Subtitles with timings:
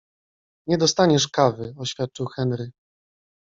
[0.67, 2.71] -Nie dostaniesz kawy- oświadczył Henry.